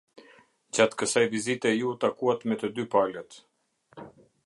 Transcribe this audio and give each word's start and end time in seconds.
Gjatë 0.77 0.97
kësaj 1.01 1.23
vizite 1.35 1.75
Ju 1.75 1.91
u 1.93 1.99
takuat 2.07 2.49
me 2.49 2.61
të 2.63 2.73
dy 2.79 2.89
palët. 2.97 3.41